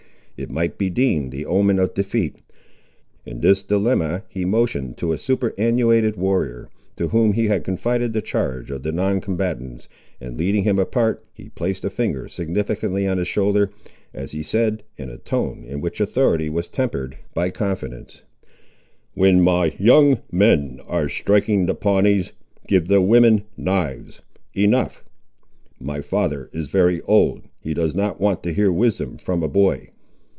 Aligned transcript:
It 0.37 0.49
might 0.49 0.79
be 0.79 0.89
deemed 0.89 1.31
the 1.31 1.45
omen 1.45 1.77
of 1.77 1.93
defeat. 1.93 2.37
In 3.27 3.41
this 3.41 3.61
dilemma 3.61 4.23
he 4.27 4.43
motioned 4.43 4.97
to 4.97 5.13
a 5.13 5.19
superannuated 5.19 6.15
warrior, 6.15 6.67
to 6.95 7.09
whom 7.09 7.33
he 7.33 7.45
had 7.45 7.63
confided 7.63 8.13
the 8.13 8.23
charge 8.23 8.71
of 8.71 8.81
the 8.81 8.91
non 8.91 9.21
combatants, 9.21 9.87
and 10.19 10.35
leading 10.39 10.63
him 10.63 10.79
apart, 10.79 11.23
he 11.31 11.49
placed 11.49 11.85
a 11.85 11.91
finger 11.91 12.27
significantly 12.27 13.05
on 13.07 13.19
his 13.19 13.27
shoulder, 13.27 13.69
as 14.15 14.31
he 14.31 14.41
said, 14.41 14.81
in 14.97 15.11
a 15.11 15.17
tone, 15.19 15.63
in 15.63 15.79
which 15.79 16.01
authority 16.01 16.49
was 16.49 16.67
tempered 16.69 17.17
by 17.35 17.51
confidence— 17.51 18.23
"When 19.13 19.41
my 19.41 19.75
young 19.77 20.21
men 20.31 20.81
are 20.87 21.07
striking 21.07 21.67
the 21.67 21.75
Pawnees, 21.75 22.31
give 22.67 22.87
the 22.87 22.99
women 22.99 23.43
knives. 23.57 24.21
Enough; 24.55 25.03
my 25.79 26.01
father 26.01 26.49
is 26.51 26.67
very 26.69 26.99
old; 27.03 27.43
he 27.59 27.75
does 27.75 27.93
not 27.93 28.19
want 28.19 28.41
to 28.41 28.53
hear 28.53 28.71
wisdom 28.71 29.19
from 29.19 29.43
a 29.43 29.47
boy." 29.47 29.89